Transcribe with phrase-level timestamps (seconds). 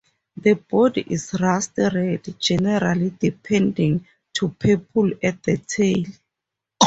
[0.35, 6.05] The body is rust red, generally deepening to purple at the tail.